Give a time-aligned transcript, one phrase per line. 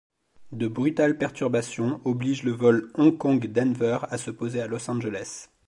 [0.51, 5.45] De brutales perturbations obligent le vol Hong Kong-Denver à se poser à Los Angeles.